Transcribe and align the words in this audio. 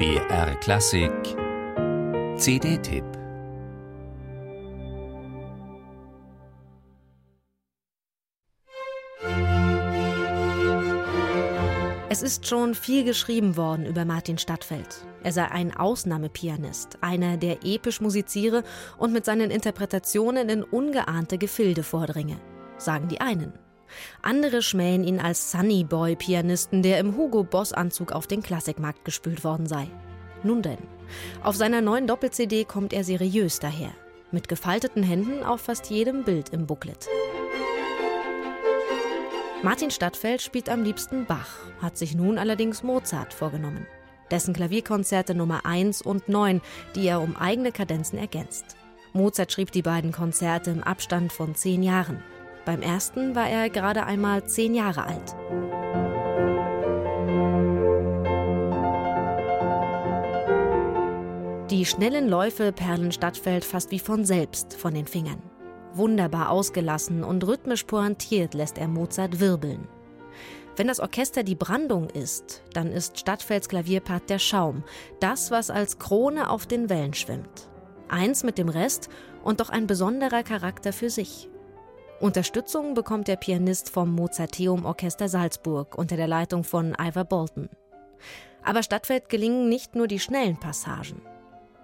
BR 0.00 0.54
Klassik 0.60 1.12
CD-Tipp 2.38 3.04
Es 12.08 12.22
ist 12.22 12.46
schon 12.46 12.74
viel 12.74 13.04
geschrieben 13.04 13.58
worden 13.58 13.84
über 13.84 14.06
Martin 14.06 14.38
Stadtfeld. 14.38 15.04
Er 15.22 15.32
sei 15.32 15.50
ein 15.50 15.76
Ausnahmepianist, 15.76 16.96
einer, 17.02 17.36
der 17.36 17.62
episch 17.62 18.00
musiziere 18.00 18.64
und 18.96 19.12
mit 19.12 19.26
seinen 19.26 19.50
Interpretationen 19.50 20.48
in 20.48 20.62
ungeahnte 20.62 21.36
Gefilde 21.36 21.82
vordringe, 21.82 22.40
sagen 22.78 23.08
die 23.08 23.20
einen. 23.20 23.52
Andere 24.22 24.62
schmähen 24.62 25.04
ihn 25.04 25.20
als 25.20 25.50
Sunny 25.50 25.84
Boy 25.84 26.16
Pianisten, 26.16 26.82
der 26.82 26.98
im 26.98 27.16
Hugo 27.16 27.44
Boss 27.44 27.72
Anzug 27.72 28.12
auf 28.12 28.26
den 28.26 28.42
Klassikmarkt 28.42 29.04
gespült 29.04 29.44
worden 29.44 29.66
sei. 29.66 29.88
Nun 30.42 30.62
denn, 30.62 30.78
auf 31.42 31.56
seiner 31.56 31.80
neuen 31.80 32.06
Doppel-CD 32.06 32.64
kommt 32.64 32.92
er 32.92 33.04
seriös 33.04 33.58
daher, 33.58 33.92
mit 34.30 34.48
gefalteten 34.48 35.02
Händen 35.02 35.42
auf 35.42 35.62
fast 35.62 35.90
jedem 35.90 36.24
Bild 36.24 36.50
im 36.50 36.66
Booklet. 36.66 37.08
Martin 39.62 39.90
Stadtfeld 39.90 40.40
spielt 40.40 40.70
am 40.70 40.82
liebsten 40.82 41.26
Bach, 41.26 41.58
hat 41.82 41.98
sich 41.98 42.14
nun 42.14 42.38
allerdings 42.38 42.82
Mozart 42.82 43.34
vorgenommen. 43.34 43.86
Dessen 44.30 44.54
Klavierkonzerte 44.54 45.34
Nummer 45.34 45.66
1 45.66 46.02
und 46.02 46.28
9, 46.28 46.62
die 46.94 47.06
er 47.06 47.20
um 47.20 47.36
eigene 47.36 47.70
Kadenzen 47.70 48.18
ergänzt. 48.18 48.76
Mozart 49.12 49.52
schrieb 49.52 49.72
die 49.72 49.82
beiden 49.82 50.12
Konzerte 50.12 50.70
im 50.70 50.82
Abstand 50.82 51.32
von 51.32 51.54
zehn 51.54 51.82
Jahren. 51.82 52.22
Beim 52.64 52.82
ersten 52.82 53.34
war 53.34 53.48
er 53.48 53.70
gerade 53.70 54.04
einmal 54.04 54.44
zehn 54.44 54.74
Jahre 54.74 55.04
alt. 55.04 55.36
Die 61.70 61.86
schnellen 61.86 62.28
Läufe 62.28 62.72
perlen 62.72 63.12
Stadtfeld 63.12 63.64
fast 63.64 63.92
wie 63.92 64.00
von 64.00 64.24
selbst 64.24 64.74
von 64.74 64.92
den 64.92 65.06
Fingern. 65.06 65.40
Wunderbar 65.94 66.50
ausgelassen 66.50 67.24
und 67.24 67.46
rhythmisch 67.46 67.84
pointiert 67.84 68.54
lässt 68.54 68.76
er 68.76 68.88
Mozart 68.88 69.40
wirbeln. 69.40 69.88
Wenn 70.76 70.88
das 70.88 71.00
Orchester 71.00 71.42
die 71.42 71.54
Brandung 71.54 72.08
ist, 72.08 72.62
dann 72.72 72.90
ist 72.90 73.18
Stadtfelds 73.18 73.68
Klavierpart 73.68 74.30
der 74.30 74.38
Schaum, 74.38 74.82
das, 75.20 75.50
was 75.50 75.70
als 75.70 75.98
Krone 75.98 76.50
auf 76.50 76.66
den 76.66 76.88
Wellen 76.88 77.14
schwimmt. 77.14 77.68
Eins 78.08 78.42
mit 78.44 78.58
dem 78.58 78.68
Rest 78.68 79.08
und 79.42 79.60
doch 79.60 79.70
ein 79.70 79.86
besonderer 79.86 80.42
Charakter 80.42 80.92
für 80.92 81.10
sich. 81.10 81.48
Unterstützung 82.20 82.92
bekommt 82.92 83.28
der 83.28 83.36
Pianist 83.36 83.88
vom 83.88 84.14
Mozarteum 84.14 84.84
Orchester 84.84 85.30
Salzburg 85.30 85.96
unter 85.96 86.16
der 86.16 86.28
Leitung 86.28 86.64
von 86.64 86.94
Ivor 87.00 87.24
Bolton. 87.24 87.70
Aber 88.62 88.82
Stadtfeld 88.82 89.30
gelingen 89.30 89.70
nicht 89.70 89.94
nur 89.94 90.06
die 90.06 90.18
schnellen 90.18 90.60
Passagen. 90.60 91.22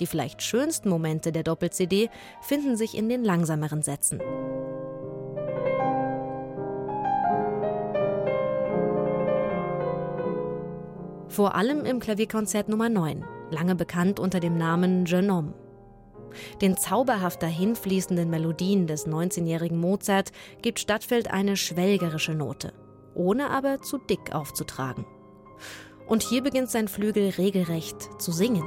Die 0.00 0.06
vielleicht 0.06 0.40
schönsten 0.40 0.88
Momente 0.88 1.32
der 1.32 1.42
Doppel-CD 1.42 2.08
finden 2.40 2.78
sich 2.78 2.96
in 2.96 3.10
den 3.10 3.24
langsameren 3.24 3.82
Sätzen. 3.82 4.20
Vor 11.28 11.54
allem 11.54 11.84
im 11.84 12.00
Klavierkonzert 12.00 12.70
Nummer 12.70 12.88
9, 12.88 13.22
lange 13.50 13.74
bekannt 13.74 14.18
unter 14.18 14.40
dem 14.40 14.56
Namen 14.56 15.04
Jeune 15.04 15.34
Homme. 15.34 15.61
Den 16.60 16.76
zauberhaft 16.76 17.42
dahinfließenden 17.42 18.28
Melodien 18.28 18.86
des 18.86 19.06
19-jährigen 19.06 19.78
Mozart 19.78 20.32
gibt 20.62 20.80
Stadtfeld 20.80 21.30
eine 21.30 21.56
schwelgerische 21.56 22.34
Note, 22.34 22.72
ohne 23.14 23.50
aber 23.50 23.80
zu 23.82 23.98
dick 23.98 24.34
aufzutragen. 24.34 25.04
Und 26.06 26.22
hier 26.22 26.42
beginnt 26.42 26.70
sein 26.70 26.88
Flügel 26.88 27.30
regelrecht 27.30 28.20
zu 28.20 28.32
singen. 28.32 28.64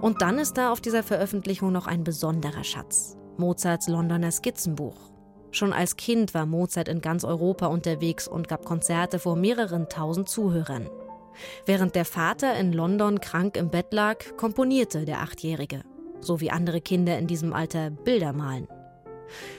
Und 0.00 0.20
dann 0.20 0.38
ist 0.38 0.58
da 0.58 0.70
auf 0.70 0.80
dieser 0.80 1.02
Veröffentlichung 1.02 1.72
noch 1.72 1.86
ein 1.86 2.04
besonderer 2.04 2.64
Schatz. 2.64 3.16
Mozarts 3.38 3.88
Londoner 3.88 4.30
Skizzenbuch. 4.30 4.96
Schon 5.50 5.72
als 5.72 5.96
Kind 5.96 6.34
war 6.34 6.46
Mozart 6.46 6.88
in 6.88 7.00
ganz 7.00 7.24
Europa 7.24 7.66
unterwegs 7.66 8.28
und 8.28 8.48
gab 8.48 8.64
Konzerte 8.64 9.18
vor 9.18 9.36
mehreren 9.36 9.88
tausend 9.88 10.28
Zuhörern. 10.28 10.90
Während 11.66 11.94
der 11.94 12.04
Vater 12.04 12.56
in 12.56 12.72
London 12.72 13.20
krank 13.20 13.56
im 13.56 13.70
Bett 13.70 13.92
lag, 13.92 14.36
komponierte 14.36 15.04
der 15.04 15.20
Achtjährige, 15.20 15.82
so 16.20 16.40
wie 16.40 16.50
andere 16.50 16.80
Kinder 16.80 17.18
in 17.18 17.26
diesem 17.26 17.52
Alter 17.52 17.90
Bilder 17.90 18.32
malen. 18.32 18.68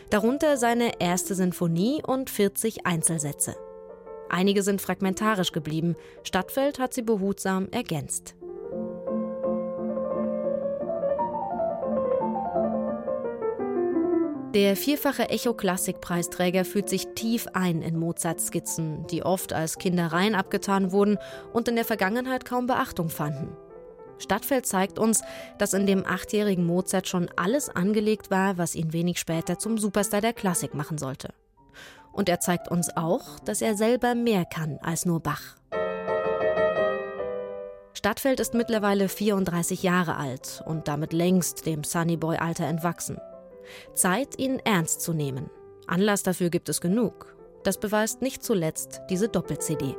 Darunter 0.09 0.57
seine 0.57 0.99
erste 0.99 1.35
Sinfonie 1.35 2.01
und 2.05 2.29
40 2.29 2.85
Einzelsätze. 2.85 3.55
Einige 4.29 4.63
sind 4.63 4.81
fragmentarisch 4.81 5.51
geblieben, 5.51 5.95
Stadtfeld 6.23 6.79
hat 6.79 6.93
sie 6.93 7.03
behutsam 7.03 7.69
ergänzt. 7.71 8.35
Der 14.55 14.77
vierfache 14.77 15.29
Echo-Klassik-Preisträger 15.29 16.63
fühlt 16.63 16.87
sich 16.87 17.07
tief 17.13 17.45
ein 17.51 17.81
in 17.81 17.99
Mozarts 17.99 18.47
Skizzen, 18.47 19.05
die 19.07 19.21
oft 19.21 19.51
als 19.51 19.77
Kindereien 19.77 20.33
abgetan 20.33 20.93
wurden 20.93 21.17
und 21.51 21.67
in 21.67 21.75
der 21.75 21.83
Vergangenheit 21.83 22.45
kaum 22.45 22.65
Beachtung 22.65 23.09
fanden. 23.09 23.49
Stadtfeld 24.17 24.65
zeigt 24.65 24.97
uns, 24.97 25.23
dass 25.57 25.73
in 25.73 25.85
dem 25.85 26.05
achtjährigen 26.05 26.65
Mozart 26.65 27.09
schon 27.09 27.27
alles 27.35 27.67
angelegt 27.67 28.31
war, 28.31 28.57
was 28.57 28.75
ihn 28.75 28.93
wenig 28.93 29.19
später 29.19 29.59
zum 29.59 29.77
Superstar 29.77 30.21
der 30.21 30.31
Klassik 30.31 30.73
machen 30.73 30.97
sollte. 30.97 31.33
Und 32.13 32.29
er 32.29 32.39
zeigt 32.39 32.71
uns 32.71 32.95
auch, 32.95 33.41
dass 33.41 33.61
er 33.61 33.75
selber 33.75 34.15
mehr 34.15 34.45
kann 34.45 34.79
als 34.81 35.05
nur 35.05 35.19
Bach. 35.19 35.57
Stadtfeld 37.91 38.39
ist 38.39 38.53
mittlerweile 38.53 39.09
34 39.09 39.83
Jahre 39.83 40.15
alt 40.15 40.63
und 40.65 40.87
damit 40.87 41.11
längst 41.11 41.65
dem 41.65 41.83
Sunnyboy-Alter 41.83 42.67
entwachsen. 42.67 43.17
Zeit, 43.93 44.37
ihn 44.39 44.59
ernst 44.63 45.01
zu 45.01 45.13
nehmen. 45.13 45.49
Anlass 45.87 46.23
dafür 46.23 46.49
gibt 46.49 46.69
es 46.69 46.81
genug. 46.81 47.35
Das 47.63 47.79
beweist 47.79 48.21
nicht 48.21 48.43
zuletzt 48.43 49.01
diese 49.09 49.29
Doppel-CD. 49.29 49.95